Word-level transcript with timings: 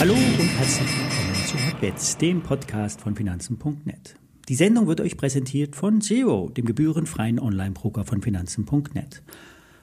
Hallo 0.00 0.14
und 0.14 0.48
herzlich 0.58 0.88
willkommen 0.88 1.44
zu 1.44 1.66
Hotbets, 1.66 2.16
dem 2.18 2.40
Podcast 2.40 3.00
von 3.00 3.16
Finanzen.net. 3.16 4.14
Die 4.48 4.54
Sendung 4.54 4.86
wird 4.86 5.00
euch 5.00 5.16
präsentiert 5.16 5.74
von 5.74 6.00
Zero, 6.00 6.50
dem 6.50 6.66
gebührenfreien 6.66 7.40
Online-Broker 7.40 8.04
von 8.04 8.22
Finanzen.net. 8.22 9.22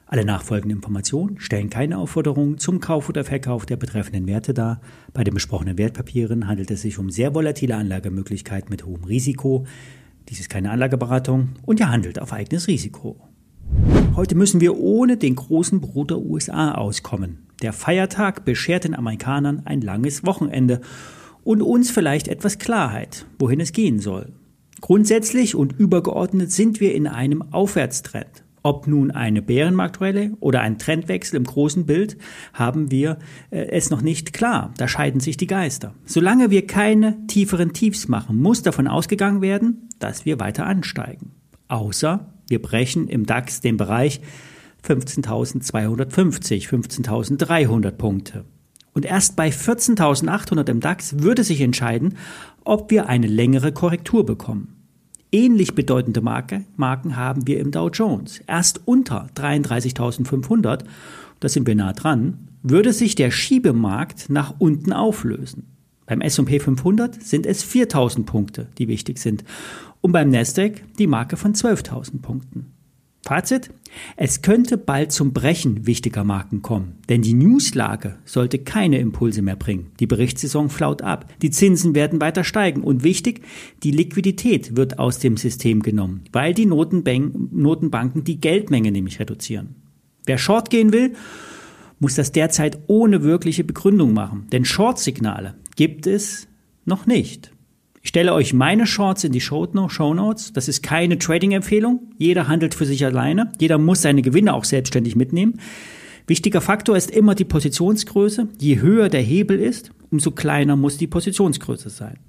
Alle 0.06 0.24
nachfolgenden 0.24 0.78
Informationen 0.78 1.38
stellen 1.38 1.68
keine 1.68 1.98
Aufforderung 1.98 2.56
zum 2.56 2.80
Kauf 2.80 3.10
oder 3.10 3.24
Verkauf 3.24 3.66
der 3.66 3.76
betreffenden 3.76 4.26
Werte 4.26 4.54
dar. 4.54 4.80
Bei 5.12 5.22
den 5.22 5.34
besprochenen 5.34 5.76
Wertpapieren 5.76 6.48
handelt 6.48 6.70
es 6.70 6.80
sich 6.80 6.98
um 6.98 7.10
sehr 7.10 7.34
volatile 7.34 7.76
Anlagemöglichkeiten 7.76 8.70
mit 8.70 8.86
hohem 8.86 9.04
Risiko. 9.04 9.66
Dies 10.30 10.40
ist 10.40 10.48
keine 10.48 10.70
Anlageberatung 10.70 11.50
und 11.66 11.78
ihr 11.78 11.90
handelt 11.90 12.22
auf 12.22 12.32
eigenes 12.32 12.68
Risiko. 12.68 13.20
Heute 14.14 14.34
müssen 14.34 14.62
wir 14.62 14.78
ohne 14.78 15.18
den 15.18 15.36
großen 15.36 15.82
Bruder 15.82 16.16
USA 16.18 16.72
auskommen. 16.72 17.45
Der 17.62 17.72
Feiertag 17.72 18.44
beschert 18.44 18.84
den 18.84 18.94
Amerikanern 18.94 19.62
ein 19.64 19.80
langes 19.80 20.26
Wochenende 20.26 20.80
und 21.42 21.62
uns 21.62 21.90
vielleicht 21.90 22.28
etwas 22.28 22.58
Klarheit, 22.58 23.24
wohin 23.38 23.60
es 23.60 23.72
gehen 23.72 23.98
soll. 23.98 24.32
Grundsätzlich 24.80 25.54
und 25.54 25.72
übergeordnet 25.72 26.52
sind 26.52 26.80
wir 26.80 26.94
in 26.94 27.06
einem 27.06 27.42
Aufwärtstrend. 27.52 28.44
Ob 28.62 28.88
nun 28.88 29.12
eine 29.12 29.42
Bärenmarktrelle 29.42 30.32
oder 30.40 30.60
ein 30.60 30.76
Trendwechsel 30.76 31.36
im 31.36 31.44
großen 31.44 31.86
Bild, 31.86 32.18
haben 32.52 32.90
wir 32.90 33.18
äh, 33.50 33.68
es 33.68 33.90
noch 33.90 34.02
nicht 34.02 34.32
klar. 34.32 34.74
Da 34.76 34.88
scheiden 34.88 35.20
sich 35.20 35.36
die 35.36 35.46
Geister. 35.46 35.94
Solange 36.04 36.50
wir 36.50 36.66
keine 36.66 37.26
tieferen 37.28 37.72
Tiefs 37.72 38.08
machen, 38.08 38.42
muss 38.42 38.62
davon 38.62 38.88
ausgegangen 38.88 39.40
werden, 39.40 39.88
dass 40.00 40.24
wir 40.24 40.40
weiter 40.40 40.66
ansteigen. 40.66 41.30
Außer 41.68 42.32
wir 42.48 42.60
brechen 42.60 43.06
im 43.06 43.24
DAX 43.24 43.60
den 43.60 43.76
Bereich 43.76 44.20
15.250, 44.86 46.68
15.300 46.68 47.90
Punkte. 47.92 48.44
Und 48.92 49.04
erst 49.04 49.36
bei 49.36 49.50
14.800 49.50 50.70
im 50.70 50.80
DAX 50.80 51.18
würde 51.18 51.44
sich 51.44 51.60
entscheiden, 51.60 52.16
ob 52.64 52.90
wir 52.90 53.08
eine 53.08 53.26
längere 53.26 53.72
Korrektur 53.72 54.24
bekommen. 54.24 54.76
Ähnlich 55.32 55.74
bedeutende 55.74 56.22
Marke, 56.22 56.64
Marken 56.76 57.16
haben 57.16 57.46
wir 57.46 57.60
im 57.60 57.72
Dow 57.72 57.90
Jones. 57.90 58.40
Erst 58.46 58.80
unter 58.86 59.28
33.500, 59.34 60.84
da 61.40 61.48
sind 61.48 61.66
wir 61.66 61.74
nah 61.74 61.92
dran, 61.92 62.48
würde 62.62 62.92
sich 62.92 63.16
der 63.16 63.30
Schiebemarkt 63.30 64.30
nach 64.30 64.54
unten 64.58 64.92
auflösen. 64.92 65.76
Beim 66.06 66.20
S&P 66.20 66.60
500 66.60 67.22
sind 67.22 67.44
es 67.44 67.64
4.000 67.64 68.24
Punkte, 68.24 68.68
die 68.78 68.88
wichtig 68.88 69.18
sind. 69.18 69.44
Und 70.00 70.12
beim 70.12 70.30
Nasdaq 70.30 70.82
die 70.98 71.08
Marke 71.08 71.36
von 71.36 71.52
12.000 71.52 72.22
Punkten. 72.22 72.75
Fazit? 73.26 73.70
Es 74.16 74.40
könnte 74.40 74.78
bald 74.78 75.10
zum 75.10 75.32
Brechen 75.32 75.84
wichtiger 75.84 76.22
Marken 76.22 76.62
kommen, 76.62 76.98
denn 77.08 77.22
die 77.22 77.34
Newslage 77.34 78.16
sollte 78.24 78.60
keine 78.60 79.00
Impulse 79.00 79.42
mehr 79.42 79.56
bringen. 79.56 79.90
Die 79.98 80.06
Berichtssaison 80.06 80.70
flaut 80.70 81.02
ab, 81.02 81.26
die 81.42 81.50
Zinsen 81.50 81.96
werden 81.96 82.20
weiter 82.20 82.44
steigen 82.44 82.82
und 82.82 83.02
wichtig, 83.02 83.40
die 83.82 83.90
Liquidität 83.90 84.76
wird 84.76 85.00
aus 85.00 85.18
dem 85.18 85.36
System 85.36 85.82
genommen, 85.82 86.22
weil 86.32 86.54
die 86.54 86.66
Notenbank 86.66 87.52
Notenbanken 87.52 88.22
die 88.22 88.40
Geldmenge 88.40 88.92
nämlich 88.92 89.18
reduzieren. 89.18 89.74
Wer 90.24 90.38
Short 90.38 90.70
gehen 90.70 90.92
will, 90.92 91.14
muss 91.98 92.14
das 92.14 92.30
derzeit 92.30 92.78
ohne 92.86 93.24
wirkliche 93.24 93.64
Begründung 93.64 94.12
machen, 94.14 94.46
denn 94.52 94.64
Short-Signale 94.64 95.54
gibt 95.74 96.06
es 96.06 96.46
noch 96.84 97.06
nicht. 97.06 97.55
Ich 98.06 98.10
stelle 98.10 98.34
euch 98.34 98.54
meine 98.54 98.86
Shorts 98.86 99.24
in 99.24 99.32
die 99.32 99.40
Show 99.40 99.66
Notes. 99.74 100.52
Das 100.52 100.68
ist 100.68 100.80
keine 100.84 101.18
Trading-Empfehlung. 101.18 102.12
Jeder 102.18 102.46
handelt 102.46 102.72
für 102.72 102.86
sich 102.86 103.04
alleine. 103.04 103.50
Jeder 103.58 103.78
muss 103.78 104.02
seine 104.02 104.22
Gewinne 104.22 104.54
auch 104.54 104.62
selbstständig 104.62 105.16
mitnehmen. 105.16 105.58
Wichtiger 106.28 106.60
Faktor 106.60 106.96
ist 106.96 107.10
immer 107.10 107.34
die 107.34 107.44
Positionsgröße. 107.44 108.46
Je 108.60 108.80
höher 108.80 109.08
der 109.08 109.22
Hebel 109.22 109.58
ist, 109.58 109.90
umso 110.12 110.30
kleiner 110.30 110.76
muss 110.76 110.98
die 110.98 111.08
Positionsgröße 111.08 111.90
sein. 111.90 112.20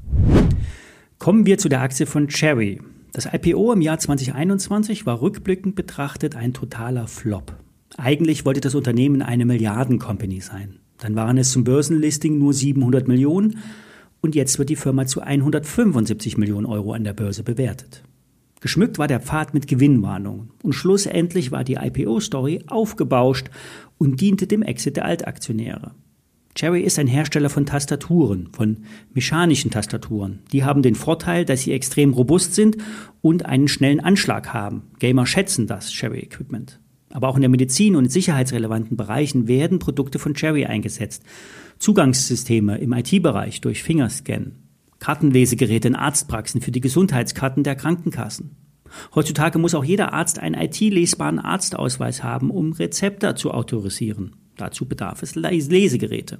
Kommen 1.20 1.46
wir 1.46 1.60
zu 1.60 1.70
der 1.70 1.82
Aktie 1.82 2.08
von 2.08 2.28
Cherry. 2.28 2.82
Das 3.14 3.30
IPO 3.32 3.72
im 3.72 3.82
Jahr 3.82 4.00
2021 4.00 5.06
war 5.06 5.22
rückblickend 5.22 5.76
betrachtet 5.76 6.36
ein 6.36 6.54
totaler 6.54 7.06
Flop. 7.06 7.56
Eigentlich 7.98 8.46
wollte 8.46 8.62
das 8.62 8.74
Unternehmen 8.74 9.22
eine 9.22 9.46
Milliarden-Company 9.46 10.42
sein. 10.42 10.80
Dann 10.98 11.16
waren 11.16 11.38
es 11.38 11.52
zum 11.52 11.64
Börsenlisting 11.64 12.40
nur 12.40 12.56
700 12.56 13.08
Millionen 13.08 13.60
und 14.22 14.36
jetzt 14.36 14.60
wird 14.60 14.70
die 14.70 14.76
Firma 14.76 15.06
zu 15.06 15.22
175 15.22 16.38
Millionen 16.38 16.66
Euro 16.66 16.94
an 16.94 17.04
der 17.04 17.14
Börse 17.14 17.44
bewertet. 17.44 18.04
Geschmückt 18.60 18.98
war 18.98 19.08
der 19.08 19.20
Pfad 19.20 19.54
mit 19.54 19.68
Gewinnwarnungen 19.68 20.52
und 20.64 20.74
schlussendlich 20.74 21.52
war 21.52 21.64
die 21.64 21.76
IPO-Story 21.76 22.64
aufgebauscht 22.68 23.50
und 23.98 24.20
diente 24.20 24.48
dem 24.48 24.64
Exit 24.64 24.98
der 24.98 25.06
Altaktionäre. 25.06 25.92
Cherry 26.56 26.82
ist 26.82 26.98
ein 26.98 27.06
Hersteller 27.06 27.52
von 27.52 27.68
Tastaturen, 27.68 28.50
von 28.52 28.78
mechanischen 29.14 29.70
Tastaturen. 29.70 30.40
Die 30.52 30.64
haben 30.64 30.82
den 30.82 30.96
Vorteil, 30.96 31.46
dass 31.46 31.62
sie 31.62 31.72
extrem 31.72 32.14
robust 32.14 32.56
sind 32.56 32.78
und 33.22 33.46
einen 33.46 33.68
schnellen 33.68 34.00
Anschlag 34.00 34.54
haben. 34.56 34.88
Gamer 34.98 35.28
schätzen 35.28 35.68
das 35.68 35.92
Cherry 35.92 36.20
Equipment. 36.20 36.80
Aber 37.12 37.30
auch 37.30 37.36
in 37.36 37.42
der 37.42 37.50
Medizin 37.50 37.96
und 37.96 38.06
in 38.06 38.10
sicherheitsrelevanten 38.10 38.98
Bereichen 38.98 39.48
werden 39.48 39.80
Produkte 39.80 40.20
von 40.20 40.34
Cherry 40.34 40.66
eingesetzt. 40.66 41.24
Zugangssysteme 41.80 42.78
im 42.80 42.94
IT-Bereich 42.94 43.62
durch 43.62 43.84
Fingerscan, 43.84 44.54
Kartenlesegeräte 45.00 45.88
in 45.88 45.96
Arztpraxen 45.96 46.62
für 46.62 46.72
die 46.72 46.82
Gesundheitskarten 46.82 47.64
der 47.64 47.76
Krankenkassen. 47.76 48.56
Heutzutage 49.16 49.60
muss 49.60 49.76
auch 49.76 49.84
jeder 49.84 50.14
Arzt 50.14 50.40
einen 50.40 50.56
IT-lesbaren 50.60 51.40
Arztausweis 51.40 52.24
haben, 52.24 52.50
um 52.50 52.72
Rezepte 52.72 53.36
zu 53.36 53.52
autorisieren. 53.52 54.36
Dazu 54.56 54.86
bedarf 54.86 55.22
es 55.22 55.36
Lesegeräte. 55.36 56.40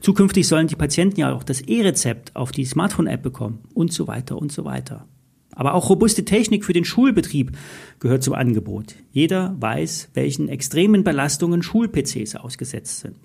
Zukünftig 0.00 0.46
sollen 0.46 0.68
die 0.68 0.76
Patienten 0.76 1.20
ja 1.20 1.32
auch 1.32 1.42
das 1.42 1.60
E-Rezept 1.62 2.36
auf 2.36 2.52
die 2.52 2.64
Smartphone-App 2.64 3.22
bekommen 3.22 3.60
und 3.74 3.92
so 3.92 4.06
weiter 4.06 4.36
und 4.36 4.52
so 4.52 4.64
weiter. 4.64 5.08
Aber 5.56 5.74
auch 5.74 5.88
robuste 5.88 6.24
Technik 6.24 6.64
für 6.64 6.74
den 6.74 6.84
Schulbetrieb 6.84 7.50
gehört 7.98 8.22
zum 8.22 8.34
Angebot. 8.34 8.94
Jeder 9.10 9.56
weiß, 9.58 10.10
welchen 10.14 10.48
extremen 10.48 11.02
Belastungen 11.02 11.62
Schul-PCs 11.62 12.36
ausgesetzt 12.36 13.00
sind. 13.00 13.16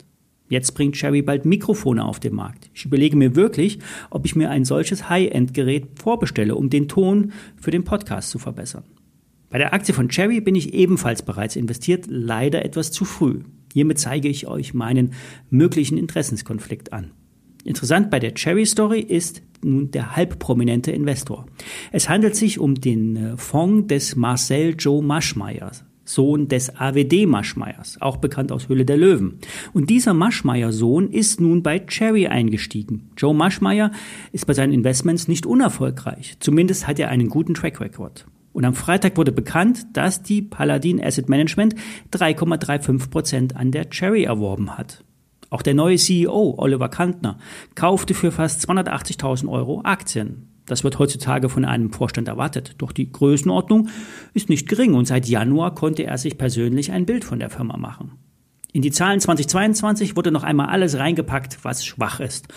Jetzt 0.47 0.71
bringt 0.71 0.95
Cherry 0.95 1.21
bald 1.21 1.45
Mikrofone 1.45 2.03
auf 2.03 2.19
den 2.19 2.33
Markt. 2.33 2.69
Ich 2.73 2.85
überlege 2.85 3.17
mir 3.17 3.35
wirklich, 3.35 3.79
ob 4.09 4.25
ich 4.25 4.35
mir 4.35 4.49
ein 4.49 4.65
solches 4.65 5.09
High-End-Gerät 5.09 5.99
vorbestelle, 5.99 6.55
um 6.55 6.69
den 6.69 6.87
Ton 6.87 7.33
für 7.57 7.71
den 7.71 7.83
Podcast 7.83 8.29
zu 8.29 8.39
verbessern. 8.39 8.83
Bei 9.49 9.57
der 9.57 9.73
Aktie 9.73 9.93
von 9.93 10.07
Cherry 10.07 10.39
bin 10.39 10.55
ich 10.55 10.73
ebenfalls 10.73 11.23
bereits 11.23 11.57
investiert, 11.57 12.05
leider 12.07 12.63
etwas 12.63 12.91
zu 12.91 13.03
früh. 13.03 13.41
Hiermit 13.73 13.99
zeige 13.99 14.29
ich 14.29 14.47
euch 14.47 14.73
meinen 14.73 15.13
möglichen 15.49 15.97
Interessenskonflikt 15.97 16.93
an. 16.93 17.11
Interessant 17.63 18.09
bei 18.09 18.19
der 18.19 18.33
Cherry 18.33 18.65
Story 18.65 18.99
ist 18.99 19.41
nun 19.63 19.91
der 19.91 20.15
halbprominente 20.15 20.91
Investor. 20.91 21.45
Es 21.91 22.09
handelt 22.09 22.35
sich 22.35 22.59
um 22.59 22.75
den 22.75 23.15
äh, 23.15 23.37
Fonds 23.37 23.87
des 23.87 24.15
Marcel 24.15 24.75
Joe 24.77 25.03
Maschmeyers. 25.03 25.83
Sohn 26.03 26.47
des 26.47 26.75
AWD 26.75 27.25
Maschmeyers, 27.25 28.01
auch 28.01 28.17
bekannt 28.17 28.51
aus 28.51 28.67
Hülle 28.67 28.85
der 28.85 28.97
Löwen. 28.97 29.37
Und 29.71 29.89
dieser 29.89 30.13
Maschmeyer-Sohn 30.13 31.09
ist 31.09 31.39
nun 31.39 31.63
bei 31.63 31.79
Cherry 31.79 32.27
eingestiegen. 32.27 33.11
Joe 33.15 33.33
Maschmeyer 33.33 33.91
ist 34.31 34.45
bei 34.45 34.53
seinen 34.53 34.73
Investments 34.73 35.27
nicht 35.27 35.45
unerfolgreich. 35.45 36.37
Zumindest 36.39 36.87
hat 36.87 36.99
er 36.99 37.09
einen 37.09 37.29
guten 37.29 37.53
Track 37.53 37.79
Record. 37.79 38.25
Und 38.51 38.65
am 38.65 38.73
Freitag 38.73 39.15
wurde 39.15 39.31
bekannt, 39.31 39.85
dass 39.93 40.23
die 40.23 40.41
Paladin 40.41 41.01
Asset 41.01 41.29
Management 41.29 41.75
3,35 42.11 43.09
Prozent 43.09 43.55
an 43.55 43.71
der 43.71 43.89
Cherry 43.89 44.23
erworben 44.23 44.77
hat. 44.77 45.05
Auch 45.51 45.61
der 45.61 45.73
neue 45.73 45.97
CEO, 45.97 46.55
Oliver 46.57 46.87
Kantner, 46.87 47.37
kaufte 47.75 48.13
für 48.13 48.31
fast 48.31 48.67
280.000 48.67 49.49
Euro 49.49 49.81
Aktien. 49.83 50.47
Das 50.65 50.85
wird 50.85 50.97
heutzutage 50.97 51.49
von 51.49 51.65
einem 51.65 51.91
Vorstand 51.91 52.29
erwartet. 52.29 52.75
Doch 52.77 52.93
die 52.93 53.11
Größenordnung 53.11 53.89
ist 54.33 54.47
nicht 54.47 54.69
gering 54.69 54.93
und 54.93 55.05
seit 55.05 55.27
Januar 55.27 55.75
konnte 55.75 56.05
er 56.05 56.17
sich 56.17 56.37
persönlich 56.37 56.93
ein 56.93 57.05
Bild 57.05 57.25
von 57.25 57.39
der 57.39 57.49
Firma 57.49 57.75
machen. 57.75 58.13
In 58.71 58.81
die 58.81 58.91
Zahlen 58.91 59.19
2022 59.19 60.15
wurde 60.15 60.31
noch 60.31 60.43
einmal 60.43 60.67
alles 60.67 60.97
reingepackt, 60.97 61.59
was 61.63 61.85
schwach 61.85 62.21
ist. 62.21 62.47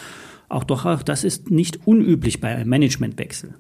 Auch 0.49 0.63
doch, 0.63 1.03
das 1.03 1.25
ist 1.25 1.51
nicht 1.51 1.89
unüblich 1.89 2.41
bei 2.41 2.55
einem 2.55 2.69
Managementwechsel. 2.69 3.55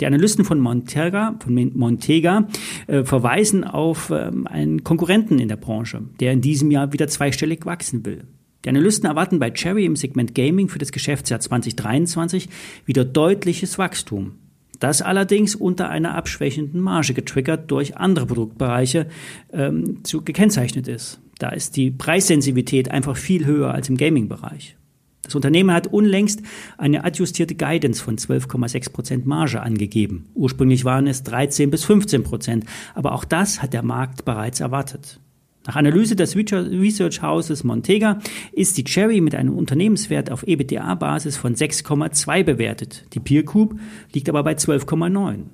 Die 0.00 0.06
Analysten 0.06 0.44
von 0.44 0.58
Montega, 0.58 1.36
von 1.38 1.70
Montega 1.76 2.48
äh, 2.88 3.04
verweisen 3.04 3.62
auf 3.62 4.10
ähm, 4.10 4.48
einen 4.48 4.82
Konkurrenten 4.82 5.38
in 5.38 5.46
der 5.46 5.56
Branche, 5.56 6.02
der 6.18 6.32
in 6.32 6.40
diesem 6.40 6.72
Jahr 6.72 6.92
wieder 6.92 7.06
zweistellig 7.06 7.64
wachsen 7.64 8.04
will. 8.04 8.24
Die 8.64 8.68
Analysten 8.68 9.08
erwarten 9.08 9.38
bei 9.38 9.50
Cherry 9.50 9.84
im 9.84 9.96
Segment 9.96 10.34
Gaming 10.34 10.68
für 10.68 10.78
das 10.78 10.92
Geschäftsjahr 10.92 11.40
2023 11.40 12.48
wieder 12.86 13.04
deutliches 13.04 13.78
Wachstum. 13.78 14.36
Das 14.78 15.02
allerdings 15.02 15.54
unter 15.54 15.90
einer 15.90 16.14
abschwächenden 16.14 16.80
Marge 16.80 17.14
getriggert 17.14 17.70
durch 17.70 17.96
andere 17.96 18.26
Produktbereiche 18.26 19.06
ähm, 19.52 20.04
zu, 20.04 20.22
gekennzeichnet 20.22 20.88
ist. 20.88 21.20
Da 21.38 21.50
ist 21.50 21.76
die 21.76 21.90
Preissensitivität 21.90 22.90
einfach 22.90 23.16
viel 23.16 23.46
höher 23.46 23.72
als 23.72 23.88
im 23.88 23.96
Gaming-Bereich. 23.96 24.76
Das 25.22 25.36
Unternehmen 25.36 25.72
hat 25.72 25.86
unlängst 25.86 26.42
eine 26.78 27.04
adjustierte 27.04 27.54
Guidance 27.54 28.02
von 28.02 28.16
12,6% 28.16 29.22
Marge 29.24 29.62
angegeben. 29.62 30.26
Ursprünglich 30.34 30.84
waren 30.84 31.06
es 31.06 31.22
13 31.22 31.70
bis 31.70 31.84
15 31.84 32.24
Prozent, 32.24 32.64
aber 32.94 33.12
auch 33.12 33.24
das 33.24 33.62
hat 33.62 33.72
der 33.72 33.84
Markt 33.84 34.24
bereits 34.24 34.60
erwartet. 34.60 35.20
Nach 35.66 35.76
Analyse 35.76 36.16
des 36.16 36.34
Research 36.36 37.22
Houses 37.22 37.62
Montega 37.62 38.18
ist 38.52 38.76
die 38.78 38.84
Cherry 38.84 39.20
mit 39.20 39.34
einem 39.34 39.56
Unternehmenswert 39.56 40.30
auf 40.30 40.46
EBITDA-Basis 40.46 41.36
von 41.36 41.54
6,2 41.54 42.42
bewertet. 42.42 43.06
Die 43.14 43.20
Peer 43.20 43.44
Group 43.44 43.78
liegt 44.12 44.28
aber 44.28 44.42
bei 44.42 44.54
12,9. 44.54 45.44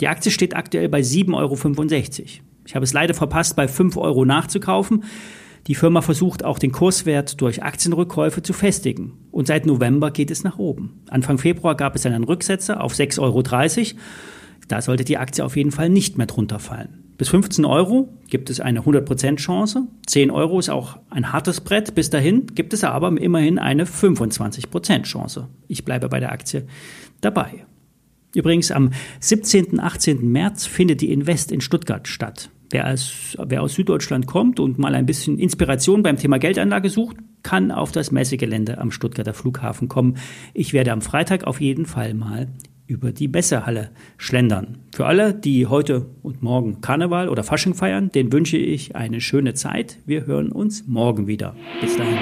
Die 0.00 0.08
Aktie 0.08 0.32
steht 0.32 0.56
aktuell 0.56 0.88
bei 0.88 1.00
7,65 1.00 1.34
Euro. 1.34 2.26
Ich 2.66 2.74
habe 2.74 2.84
es 2.84 2.94
leider 2.94 3.12
verpasst, 3.12 3.54
bei 3.54 3.68
5 3.68 3.98
Euro 3.98 4.24
nachzukaufen. 4.24 5.04
Die 5.66 5.74
Firma 5.74 6.00
versucht 6.00 6.44
auch 6.44 6.58
den 6.58 6.72
Kurswert 6.72 7.40
durch 7.40 7.62
Aktienrückkäufe 7.62 8.42
zu 8.42 8.54
festigen. 8.54 9.28
Und 9.30 9.46
seit 9.46 9.66
November 9.66 10.10
geht 10.10 10.30
es 10.30 10.44
nach 10.44 10.58
oben. 10.58 11.02
Anfang 11.08 11.38
Februar 11.38 11.74
gab 11.74 11.94
es 11.94 12.06
einen 12.06 12.24
Rücksetzer 12.24 12.82
auf 12.82 12.94
6,30 12.94 13.20
Euro. 13.20 14.00
Da 14.68 14.80
sollte 14.80 15.04
die 15.04 15.18
Aktie 15.18 15.44
auf 15.44 15.56
jeden 15.56 15.70
Fall 15.70 15.90
nicht 15.90 16.16
mehr 16.16 16.26
drunter 16.26 16.58
fallen. 16.58 17.03
Bis 17.16 17.28
15 17.28 17.64
Euro 17.64 18.08
gibt 18.28 18.50
es 18.50 18.60
eine 18.60 18.80
100% 18.80 19.36
Chance. 19.36 19.86
10 20.06 20.30
Euro 20.30 20.58
ist 20.58 20.68
auch 20.68 20.98
ein 21.10 21.32
hartes 21.32 21.60
Brett. 21.60 21.94
Bis 21.94 22.10
dahin 22.10 22.46
gibt 22.54 22.72
es 22.72 22.82
aber 22.82 23.08
immerhin 23.20 23.58
eine 23.58 23.84
25% 23.84 25.02
Chance. 25.02 25.48
Ich 25.68 25.84
bleibe 25.84 26.08
bei 26.08 26.18
der 26.18 26.32
Aktie 26.32 26.66
dabei. 27.20 27.66
Übrigens 28.34 28.72
am 28.72 28.90
17. 29.20 29.78
18. 29.78 30.30
März 30.30 30.66
findet 30.66 31.00
die 31.00 31.12
Invest 31.12 31.52
in 31.52 31.60
Stuttgart 31.60 32.08
statt. 32.08 32.50
Wer 32.70 32.90
aus, 32.90 33.36
wer 33.38 33.62
aus 33.62 33.74
Süddeutschland 33.74 34.26
kommt 34.26 34.58
und 34.58 34.78
mal 34.78 34.96
ein 34.96 35.06
bisschen 35.06 35.38
Inspiration 35.38 36.02
beim 36.02 36.16
Thema 36.16 36.38
Geldanlage 36.38 36.90
sucht, 36.90 37.16
kann 37.44 37.70
auf 37.70 37.92
das 37.92 38.10
Messegelände 38.10 38.78
am 38.78 38.90
Stuttgarter 38.90 39.34
Flughafen 39.34 39.88
kommen. 39.88 40.16
Ich 40.54 40.72
werde 40.72 40.90
am 40.90 41.00
Freitag 41.00 41.44
auf 41.44 41.60
jeden 41.60 41.86
Fall 41.86 42.14
mal 42.14 42.48
über 42.86 43.12
die 43.12 43.28
Messehalle 43.28 43.90
schlendern. 44.16 44.78
Für 44.94 45.06
alle, 45.06 45.34
die 45.34 45.66
heute 45.66 46.06
und 46.22 46.42
morgen 46.42 46.80
Karneval 46.80 47.28
oder 47.28 47.42
Fasching 47.42 47.74
feiern, 47.74 48.10
den 48.10 48.32
wünsche 48.32 48.58
ich 48.58 48.94
eine 48.94 49.20
schöne 49.20 49.54
Zeit. 49.54 49.98
Wir 50.06 50.26
hören 50.26 50.52
uns 50.52 50.86
morgen 50.86 51.26
wieder. 51.26 51.56
Bis 51.80 51.96
dahin. 51.96 52.18